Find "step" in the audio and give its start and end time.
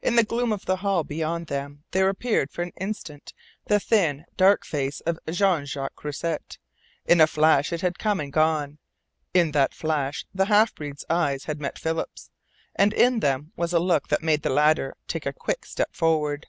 15.66-15.94